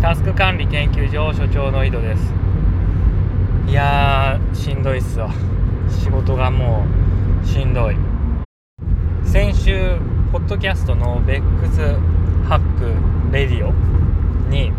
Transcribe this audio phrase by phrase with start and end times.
[0.00, 2.32] タスク管理研究所所長の井戸です。
[3.66, 5.30] いやーしんどいっすわ。
[5.88, 6.84] 仕事がも
[7.42, 7.96] うしんどい。
[9.24, 9.96] 先週
[10.30, 11.80] ポッドキャストのベックス
[12.46, 13.72] ハックレディオ
[14.50, 14.70] に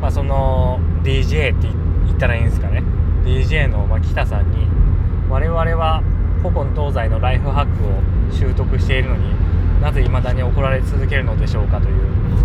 [0.00, 1.66] まあその DJ って
[2.06, 2.82] 言ったらいいんですかね。
[3.24, 4.66] DJ の、ま、北さんに
[5.28, 6.02] 我々は
[6.42, 9.32] 古今東西のライフハックを習得しているのに
[9.80, 11.94] なぜ未だに怒られ続けるのでしょうかという、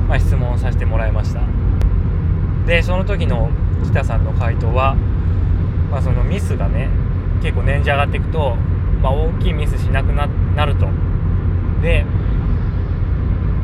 [0.08, 1.63] まあ、質問をさせてもらいました。
[2.66, 3.50] でその時の
[3.86, 4.96] 北さんの回答は、
[5.92, 6.90] まあ、そのミスがね
[7.42, 8.56] 結構年次上がっていくと、
[9.02, 10.26] まあ、大きいミスしなくな
[10.66, 10.88] ると。
[11.82, 12.06] で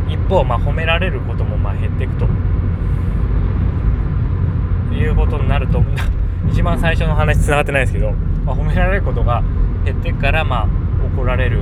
[0.09, 2.27] 一方、まあ、褒められることもまあ減っていくと。
[4.99, 5.81] いうことになると
[6.51, 8.11] 一番最初の話つながってないですけど、
[8.45, 9.43] まあ、褒められることが
[9.85, 10.67] 減っていくからまあ
[11.15, 11.59] 怒られる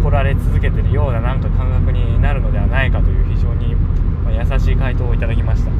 [0.00, 3.76] 怒られ続けてるようななんか感覚になるのではないかという非常に
[4.34, 5.70] 優しい回答をいただきました。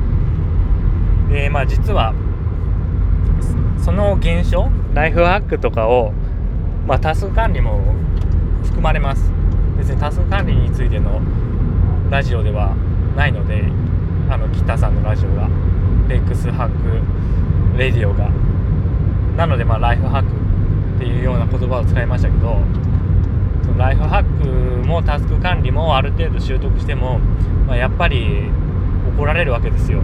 [1.33, 2.15] でまあ実は
[3.83, 6.13] その現象ライフハックとかを、
[6.87, 7.81] まあ、タスク管理も
[8.63, 9.33] 含まれます。
[9.79, 11.21] 別にタスク管理についての
[12.11, 12.77] ラジオでは
[13.17, 13.65] ないので
[14.31, 15.49] あの北さんのラジオが
[16.09, 18.29] ベックスハックレディオが
[19.37, 20.29] なのでまあライフハック
[20.97, 22.59] っていうような言葉を使いましたけど
[23.65, 27.21] そのライフハックもタスク管理もある程度習得しても、
[27.73, 28.51] まあ、やっぱり
[29.17, 30.03] 怒られるわけですよ。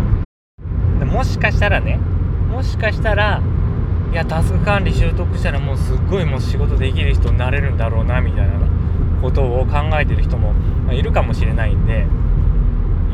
[0.98, 2.00] でもしかしたらね
[2.50, 3.42] もしかしたら
[4.10, 8.54] いやタスク管理習得したらもうすっごいもう仕事できる人になれるんだろうなみたいな
[9.20, 10.54] ことを考えてる人も
[10.90, 12.06] いるかもしれないんで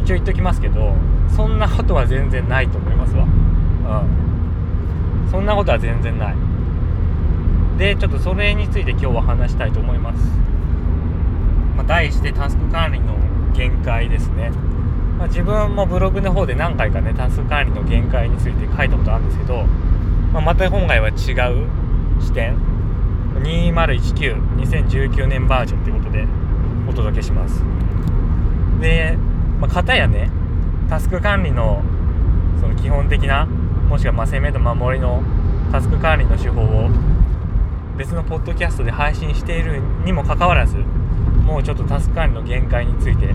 [0.05, 0.94] 一応言っときますけど
[1.34, 3.25] そんなことは全然ないと思いますわ。
[3.25, 5.28] うん。
[5.32, 6.34] そんなことは全然ない。
[7.77, 10.25] でちょっとそれについて今日は話したいと思います、
[11.77, 13.23] まあ、題してタスク管理の
[13.55, 14.50] 限界ですね、
[15.19, 19.64] まあ、自分もブログの方で何回かねタスク管理の限界について書いたことあるんですけど、
[20.33, 21.14] まあ、また今回は違う
[22.20, 22.75] 視点。
[23.44, 26.26] 20192019年バージョンということで
[26.88, 27.62] お届けします。
[28.81, 29.19] で、
[29.60, 30.31] まあ、片やね
[30.88, 31.82] タスク管理の
[32.60, 35.22] その基本的なもしくはまあ攻めと守りの
[35.72, 36.88] タスク管理の手法を
[37.97, 40.76] 別のポッドキャストで配信しているにもかかわらず
[41.44, 43.34] もうちょっとタスク管理の限界について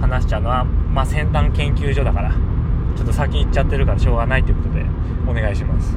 [0.00, 2.32] 話しちゃうのは、まあ、先端研究所だから
[2.96, 4.84] ちょっと先行っちゃってるからしょうがないということで
[5.28, 5.96] お願いします。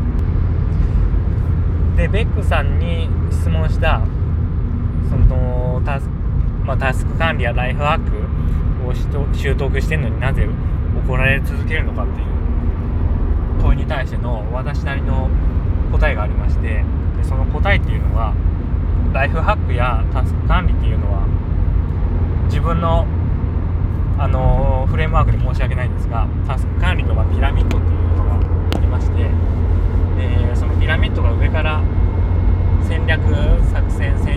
[1.96, 4.02] でベックさんに質問した
[5.09, 6.07] そのタス,、
[6.63, 8.94] まあ、タスク管理やライフワークを
[9.34, 10.47] 習得してるのになぜ
[11.06, 12.28] 怒られ続けるのかっていう
[13.62, 15.30] 問いに対しての私なりの
[15.91, 16.84] 答えがありまして
[17.18, 18.34] でその答えっていうのは
[19.12, 21.25] ライフハックやタスク管理っていうのは
[22.47, 23.06] 自分の
[24.19, 28.34] あのフレームワークで申し訳ないんですがタスク管理のピラミッドっていうのが
[28.75, 29.30] ありまして
[30.18, 31.84] でそのピラミッドが上から
[32.88, 33.22] 戦略
[33.72, 34.37] 作戦戦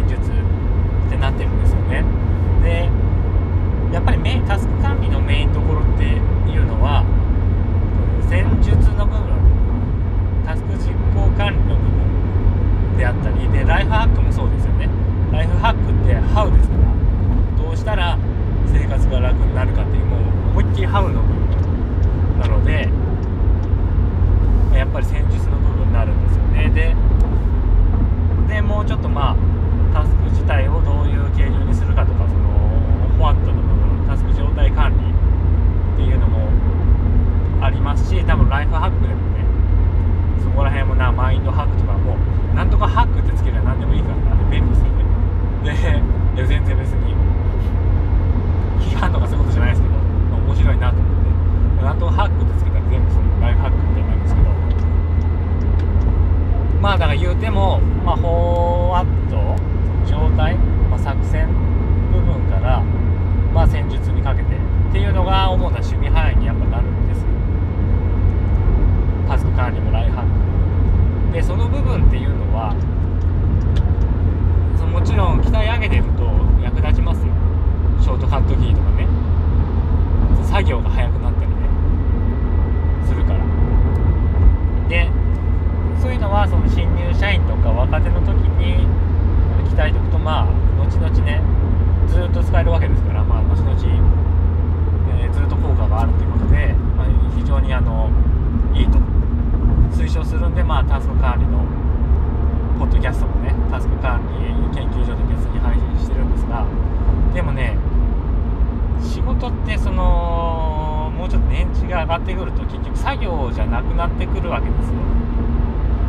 [113.70, 114.94] なくなってくるわけですよ。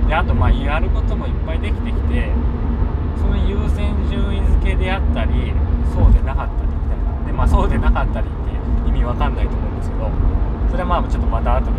[0.07, 2.29] であとまあやることもいっぱいできてきて
[3.17, 5.53] その優先順位付けであったり
[5.93, 7.25] そうでなかったりみたいな。
[7.27, 8.29] でまあそうでなかったりっ
[8.83, 10.09] て意味わかんないと思うんですけど
[10.69, 11.71] それはまあちょっとまた後で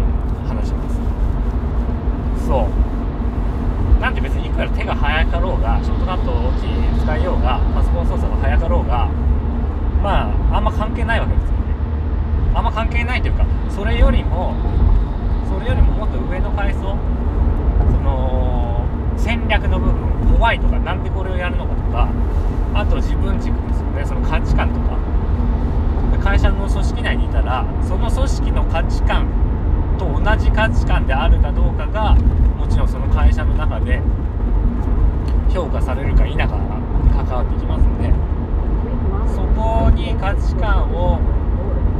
[0.49, 2.47] 話します。
[2.47, 4.01] そう。
[4.01, 6.51] なんで別にいくら手が速かろうがショートカットを
[7.05, 9.09] 使いようがパソコン操作が速かろうが
[10.03, 11.57] まああんま関係ないわけですよね。
[12.55, 14.57] あんま関係ないというかそれよりも
[15.63, 16.87] れよりももっと上の階層そ
[18.03, 18.85] の
[19.17, 22.11] 戦略の部分怖いとかなんでこれをやるのかとか
[22.75, 25.13] あと自分軸ですよねその価値観とか。
[26.23, 29.27] 会社の組織内にいたらその組織の価値観
[29.99, 34.01] と同じ価値観であるかどうかがもちろんその会社の中で
[35.53, 36.49] 評価されるか否かに
[37.11, 38.13] 関わってきますので
[39.35, 41.19] そこに価値観を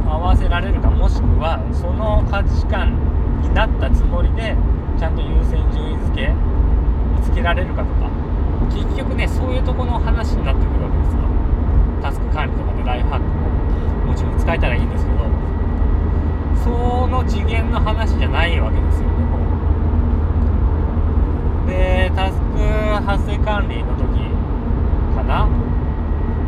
[0.07, 3.12] 合わせられるかもしくはその価値観
[3.43, 4.55] になったつもりで
[4.97, 6.33] ちゃんと優先順位付けを
[7.21, 8.09] つけられるかとか。
[8.71, 11.19] 結局ねそういうとこの話になってくるわけですよ。
[12.01, 15.19] タスク管理とかでライフハックももちろん使えたらいいんですけど
[16.63, 19.37] その次元の話じゃないわけですよねも
[21.65, 21.67] う。
[21.67, 22.43] でタスク
[23.03, 24.07] 発生管理の時
[25.15, 25.47] かな？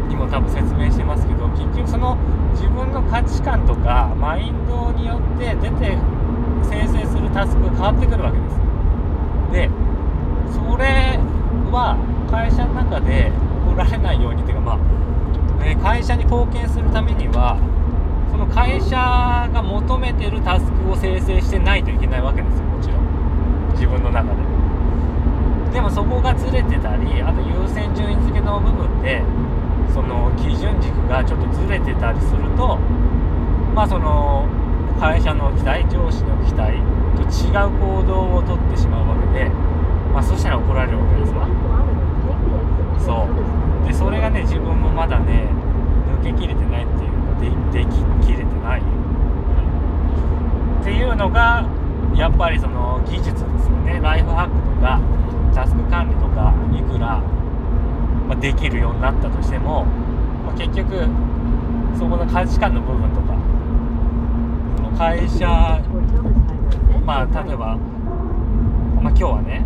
[0.07, 2.17] にも多分説明してますけど結局その
[2.53, 5.97] 自分の価値観とかマインドによって出て
[6.65, 8.55] 生成するタスクが変わってくるわけです。
[9.51, 9.69] で
[10.51, 11.19] それ
[11.71, 11.97] は
[12.29, 13.31] 会社の中で
[13.65, 17.57] 起こられないようにっていうかまあ、ね、会社に貢献するためには
[18.31, 18.97] その会社
[19.53, 22.63] が求めてるタスクを生成してないといけないわけですよ。
[22.65, 23.05] もちろん。
[23.73, 24.43] 自分の中で。
[25.71, 29.21] でもそこがずれてたりあと優先順位付けの部分で
[29.93, 32.77] その基準軸がちょっとずれてたりすると
[33.75, 34.47] まあその
[34.99, 36.73] 会社の期待上司の期待
[37.15, 39.49] と違う行動をとってしまうわけで、
[40.13, 41.47] まあ、そしたら怒られるわけですわ。
[42.99, 43.29] そう。
[43.87, 45.47] でそれがね自分もまだね
[46.23, 47.11] 抜けきれてないっていう
[47.69, 47.91] かででき
[48.25, 48.83] きれてない、っ
[50.83, 51.65] ていうのが
[52.15, 53.49] やっぱりその技術ですよ
[53.85, 53.99] ね。
[54.01, 54.99] ライフハックとか
[55.53, 57.21] タスク管理とかいくら、
[58.27, 59.85] まあ、できるようになったとしても、
[60.45, 61.07] まあ、結局
[61.97, 63.24] そこの価値観の部分とか
[64.97, 65.45] 会社
[67.05, 67.75] まあ例えば、
[69.01, 69.65] まあ、今日はね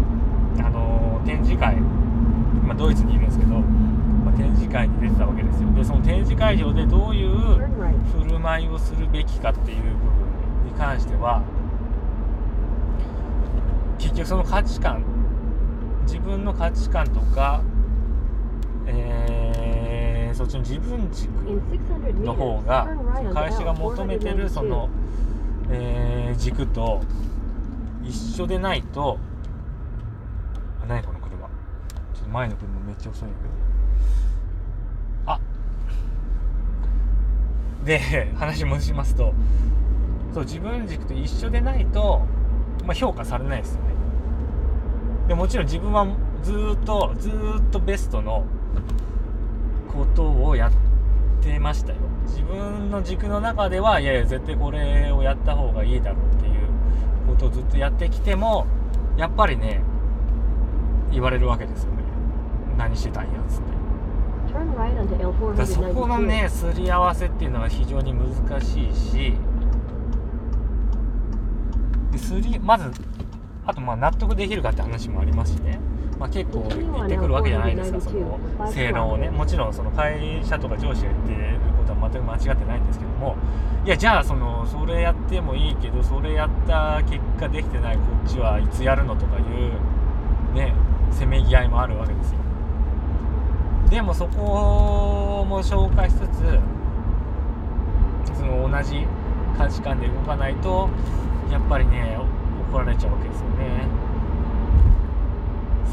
[0.57, 5.71] あの、展示会、まあ、ドイツにいるんですけど、まあ、展示会に出てたわけですよ。
[5.73, 9.93] でその展示会場でどういう振る舞いをするべきかっていう部分
[10.65, 11.43] に関しては
[13.97, 15.03] 結局その価値観
[16.03, 17.61] 自分の価値観とか、
[18.87, 19.48] えー、
[20.39, 21.29] そっちの自分軸
[22.23, 22.87] の方が
[23.33, 24.89] 会社が求めてるその、
[25.69, 27.01] えー、軸と
[28.05, 29.19] 一緒でないと
[30.81, 31.39] あ何この車。
[31.39, 32.79] ちょっと前の車。
[32.79, 33.51] めっちゃ遅いんだけど
[35.25, 35.39] あ
[37.83, 39.33] で話戻しますと
[40.33, 42.21] そう自分軸と一緒でないと、
[42.85, 43.89] まあ、評価されないですよね。
[45.27, 46.07] でもちろん自分は
[46.43, 47.33] ずっとずっ
[47.71, 48.45] とベストの
[49.93, 50.71] ことをやっ
[51.43, 51.97] てましたよ。
[52.25, 56.67] 自分の軸の中ではいやいや絶対これをやった方がいいだろうっていう
[57.27, 58.67] ことをずっとやってきても
[59.17, 59.81] やっぱりね
[61.11, 62.03] 言われるわけですよね。
[62.77, 63.79] 何してたんやつって。
[65.57, 69.33] だそこのねすり合わせっていうのは非常に難しいし
[72.17, 72.91] すりまず
[73.65, 75.79] あとまあ納得できるかって話もありますしね、
[76.19, 78.39] まあ、結構言ってくるわけじゃないですかその
[78.71, 79.29] 性能をね。
[79.29, 83.37] もちろんその会社とか上司が言ってることは全く間違ってないんですけども。
[83.85, 90.73] いやじゃあそのそれやってもいいけどそれやった結果できてないこっちはいつやるのとかいうね
[91.11, 92.39] せめぎ合いもあるわけですよ。
[93.89, 96.59] でもそこも紹介しつつ
[98.37, 99.07] その同じ
[99.57, 100.89] 価値観で動かないと
[101.49, 102.17] やっぱりね
[102.69, 103.87] 怒られちゃうわけですよね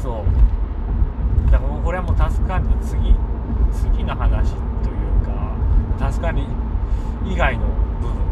[0.07, 1.51] そう。
[1.51, 3.13] だからこれはもうタスク管理の次
[3.73, 5.57] 次の話というか
[5.99, 6.47] タスク管理
[7.27, 7.67] 以外の
[8.01, 8.27] 部分。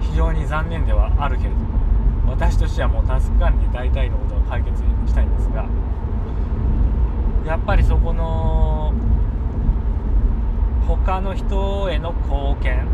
[0.00, 5.66] 非常に残念ではあるけれども私としてはもうタスク管理大体のことを解決したいんですが
[7.46, 8.92] やっぱりそこの
[10.88, 12.88] 他の人への貢献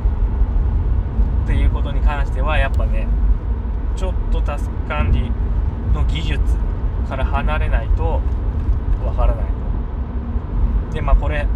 [1.45, 3.09] っていうことに関してはやっぱね
[3.97, 5.31] ちょっとタスク管理
[5.95, 6.66] の技術
[7.09, 8.21] から離れないと
[9.05, 9.47] わからない。
[10.93, 11.47] でまあこれ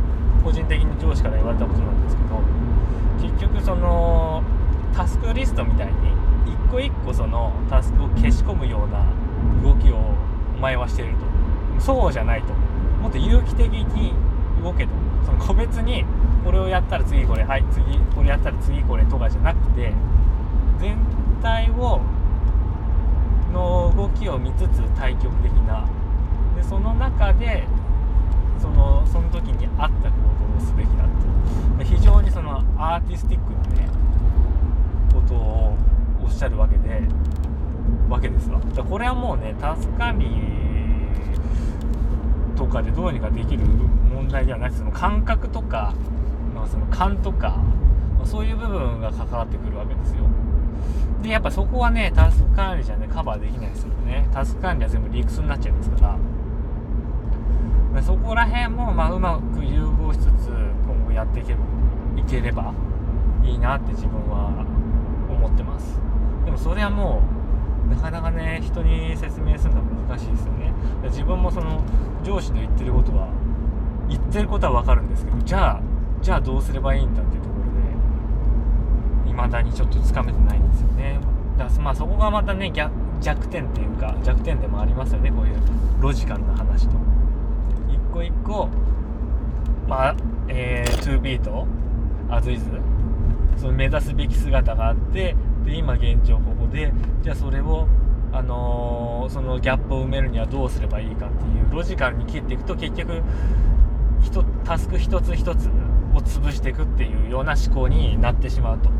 [0.45, 4.43] 個人的に上司から言われたことなんですけど結局その
[4.95, 5.93] タスクリストみたいに
[6.47, 9.05] 一個一個そのタスクを消し込むような
[9.63, 9.97] 動きを
[10.57, 11.31] お前はしてると。
[11.81, 12.53] そうじゃないと。
[13.03, 14.15] もっと有機的に
[14.63, 14.93] 動けと。
[15.25, 16.05] その個別に
[16.45, 19.93] これをやったら次これはい次これやったら次これとかじゃなくて
[20.79, 20.97] 全
[21.43, 22.01] 体を
[23.53, 25.87] の動きを見つつ対極的な。
[26.57, 27.67] でその中で
[28.61, 30.17] そのその時に合った行
[30.53, 31.11] 動をすべきだと。
[31.85, 33.89] 非常にそのアーティスティックなね
[35.13, 35.77] ことを
[36.23, 37.03] おっしゃるわけで
[38.09, 38.61] わけですわ。
[38.61, 40.27] これはもうねタスク管理
[42.57, 43.65] とかでどうにかできる
[44.15, 45.95] 問題ではなくてその感覚とか、
[46.55, 47.57] まあ、その勘とか、
[48.19, 50.25] まあ、そういう部分が関わってくるわけですよ。
[51.23, 54.29] でやっぱそこはねタスク管理じゃねカバーできないですよね。
[54.33, 56.19] タスク管理は全部理屈になっちゃいますか
[57.93, 58.03] ら。
[58.03, 60.49] そこら辺もまあうまく融合しつつ
[60.87, 61.57] 今後やっていけい
[62.27, 62.73] ければ
[63.43, 64.65] いいなって自分は
[65.29, 66.01] 思ってます。
[66.45, 67.23] でもそれはも
[67.87, 70.73] うなかなかね人に説明するのは難しいですよね。
[71.05, 71.83] 自分もその
[72.23, 73.29] 上司の言ってることは
[74.09, 75.81] 言ってることは分かるんですけどじゃあ
[76.23, 77.49] じゃあどうすればいいんだっていうと
[79.41, 81.19] 未だにちょっとつかめてないんですよね
[81.59, 82.73] だからまあそこがまたね
[83.21, 85.57] 弱点っていうか弱点でもありますよねこういう
[86.01, 86.97] ロジカルな話と
[87.89, 87.99] 一。
[88.13, 88.69] 個一個
[89.89, 90.17] まあ
[90.49, 91.67] えー、2B と
[92.29, 92.65] as is
[93.57, 96.93] その目指すべき姿があってで今現状ここで
[97.23, 97.87] じゃあそれを
[98.33, 103.23] あのー、そのギャップを埋めるにはどうすればいいかっていうロジカルに切っていくと結局
[104.65, 105.69] タスク一つ一つ
[106.15, 108.91] を潰していくっていうような思考になってしまうと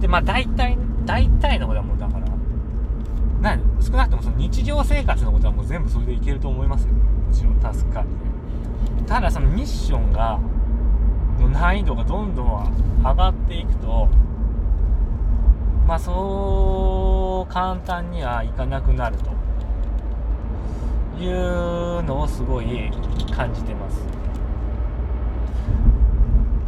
[0.00, 6.92] でまあ大体大体のことはもうだからな少なくともその日常生活のことはもう全部それでいけると思いますよ。
[6.92, 8.10] もちろん助かって
[9.06, 10.38] ただそのミッションが
[11.38, 14.08] の難易度がどんどん上がっていくと
[15.86, 19.30] まあそう簡単にはいかなくなると
[21.22, 22.90] いうのをすごい
[23.34, 24.00] 感じてます。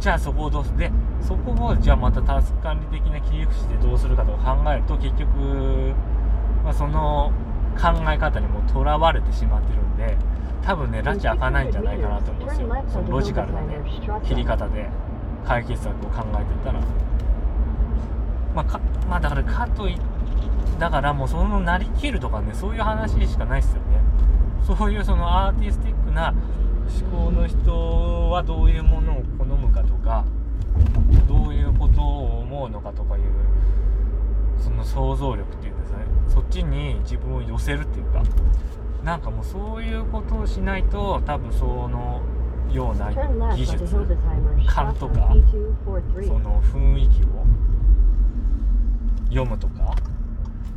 [0.03, 0.79] じゃあそこをどうする？
[0.79, 0.91] で
[1.25, 5.29] そこをじゃあまたタスク管理的な切り口でどうするかとか考えると結局、
[6.61, 7.31] まあ、その
[7.77, 10.17] 考え方にもとらわれてしまってるんで
[10.61, 12.85] 多分ね拉致開かないんじゃないかなと思うんですよ。
[12.91, 13.77] そのロジカルなね
[14.27, 14.89] 切り方で
[15.45, 16.81] 解決策を考えてたら。
[18.53, 19.97] まあかまあだからかとい
[20.79, 24.01] だからもうそのなりきるとかねそういう話しかないですよね。
[24.67, 26.33] そういうそのアーティスティックな
[26.87, 30.25] 思考の人はどういうものを好むかとか
[31.27, 33.23] どういうことを思うのかとかいう
[34.59, 35.97] その想像力っていうんですね。
[36.27, 38.23] そっちに自分を寄せるっていうか。
[39.03, 42.21] なんかもうそういうことをしないと多分その
[42.71, 43.11] ような
[43.53, 43.85] 技術
[44.65, 45.35] 勘とか
[46.25, 47.45] その雰囲気を
[49.27, 49.93] 読むとか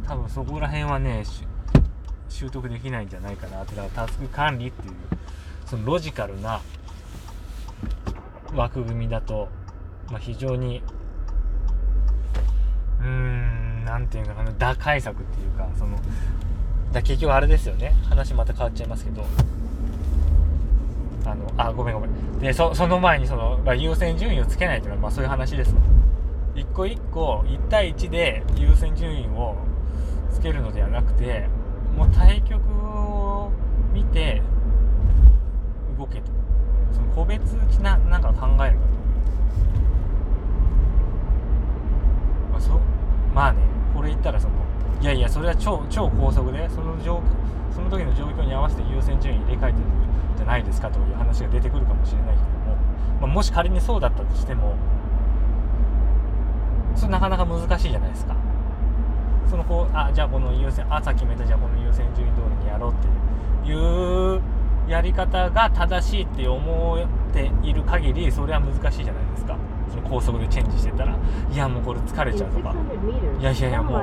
[0.05, 1.23] 多分そこら辺はね
[2.29, 3.77] 習得できないんじゃないかなって。
[3.77, 4.95] だからタスク管理っていう
[5.67, 6.61] そのロジカルな
[8.55, 9.49] 枠組みだと、
[10.11, 10.83] まあ、非常に
[13.01, 15.99] うーん何て言うのかな打開策っていうかその
[16.93, 17.95] だ結局あれですよね。
[18.09, 19.25] 話また変わっちゃいますけど。
[21.27, 22.39] あのあごめんごめん。
[22.39, 25.75] でその前にその、まあ、優先順位をつけないというのは、まあ、そういう話です。
[26.55, 29.57] 一個一個1対1で優先順位を
[30.33, 31.49] つけるのではなくて
[31.97, 33.51] もう対局を
[33.93, 34.43] 見て
[37.17, 37.41] 個別
[37.81, 38.93] ななんか考えるかと、
[42.53, 42.81] まあ、そ
[43.35, 43.61] まあね
[43.95, 44.55] これ言ったらその
[45.01, 47.23] いやいやそれは超超高速でその状
[47.75, 49.85] その時の状況に合わせて優先順位入れ替えてる
[50.37, 52.77] じゃないですかという話が出てくるかもしれないけども、
[53.23, 54.77] まあ、もし仮にそうだったとしても
[56.95, 58.37] それなかなか難しいじゃないですか。
[59.49, 62.95] そのこうあじゃあこの優先朝決めたじゃあこの優先順位通りにやろうっ
[63.65, 64.56] ていう
[64.89, 69.57] やり方が正しいって思っている限りそれは難しいじゃないですか。
[69.89, 71.17] その高速でチェンジしてたら
[71.53, 72.75] いやもうこれ疲れちゃうとか。
[73.41, 74.03] いやいやいやもう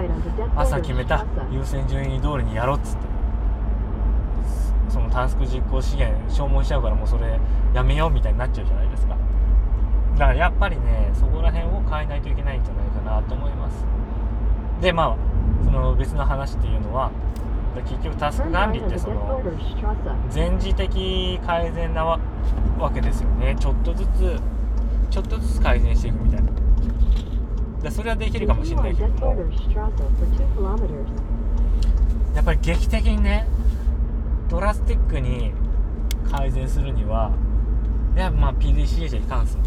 [0.56, 3.14] 朝決めた優先順位通りにやろうっつって。
[4.90, 7.40] そのタスク実行資源消耗しちゃうからもうそれ
[7.74, 9.16] やめようみたいになっちゃうじゃないですか。
[10.14, 13.86] だからやっぱりねそこら辺を変えないといけないんじゃないかなと思います。
[14.82, 15.16] でまあ
[15.66, 17.10] その別の話っていうのは
[17.82, 19.42] 結局タスク管理ってその
[20.30, 22.20] 全時的改善なわ
[22.94, 23.56] けですよね。
[23.60, 24.40] ちょっとずつ
[25.10, 26.52] ちょっとずつ改善していくみたいな。
[27.82, 29.10] でそれはできるかもしれないけど。
[29.28, 29.36] も
[32.36, 33.46] やっぱり劇的にね
[34.50, 35.52] ドラスティックに
[36.32, 37.32] 改善するには
[38.16, 39.64] いやまあ PDCA じゃいかんすわ、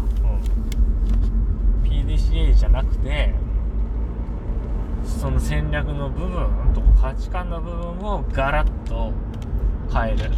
[1.83, 3.33] うん、PDCA じゃなくて
[5.17, 9.11] その戦略の部分とか価値観の部分をガラッと
[9.91, 10.29] 変える。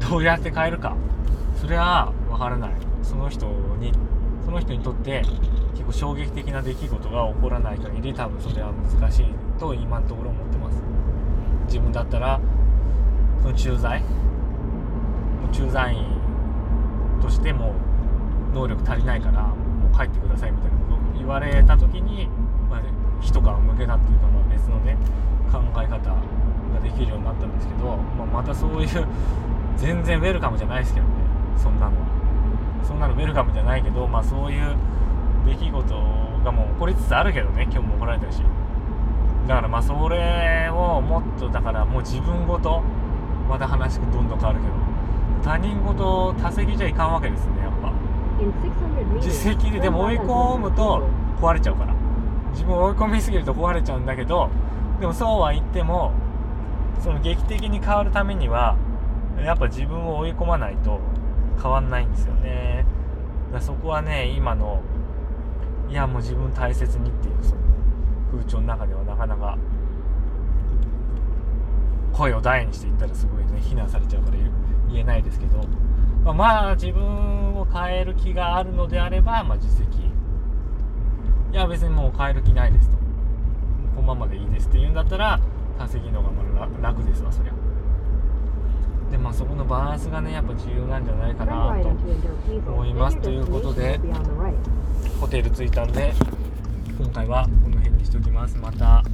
[0.00, 0.96] どうやって変えるか。
[1.60, 2.70] それは分からない。
[3.02, 3.46] その人
[3.78, 3.92] に
[4.44, 5.22] その人にとって
[5.72, 9.26] 結構衝撃的な出来事が起こらない限り多分それは難しい
[9.58, 10.82] と今のところ思ってます。
[11.66, 12.40] 自分だったら
[13.42, 14.02] その駐在
[15.52, 16.06] 駐在員
[17.20, 17.74] としても
[18.54, 22.28] 能力足りないからもう帰ってくださいみたいなことを言われた時に、
[23.22, 24.96] まあね、一皮むけたっていうか、まあ、別のね
[25.50, 29.06] 考え方ができるようになったんですけど、まあ、またそういう
[29.76, 31.12] 全然ウェルカムじゃないですけどね
[31.56, 31.92] そんなの。
[32.82, 34.76] そんなのウェルカムじゃないけど、まあ、そういう
[35.46, 35.94] 出来事
[36.44, 38.42] がもう起こりつつあるけどね今日も怒られたし。
[39.46, 42.82] だからまあそれをもっとだからもう自分ごと
[43.48, 44.72] また話がどんどん変わるけど
[45.42, 47.92] 他人事多席じゃいかんわけですねやっぱ。
[49.20, 51.02] 実績ででも追い込むと
[51.40, 51.94] 壊れちゃうから
[52.52, 54.48] 自分を追い込みすぎると壊れちゃうんだけど
[55.00, 56.12] でもそうは言っても
[57.00, 58.76] その劇的に変わるためには
[59.38, 61.00] やっぱ自分を追い込まないと
[61.60, 62.86] 変わんないんですよね。
[63.52, 64.80] だそこはね今の
[65.88, 67.60] いやもう自分大切にっていうその
[68.30, 69.58] 風潮の中ではなかなか
[72.12, 74.36] 声を大にして言ったらすごいね非難されちゃうから
[74.90, 75.58] 言えないですけど、
[76.24, 80.10] まあ、まあ自分を変える気があるのであれば、まあ、実績
[81.52, 82.96] いや別にもう変える気ないですと。
[83.94, 85.38] このままでいいですって言うんだったら
[85.78, 87.52] 稼ぎの方がまあ楽ですわそりゃ。
[89.10, 91.88] でまあそこのバランスがねやっぱ重要なんじゃないかなと
[92.72, 94.00] 思いますということで
[95.20, 96.14] ホテル着いたんで
[96.98, 98.56] 今回はこの辺にしときます。
[98.56, 99.04] また。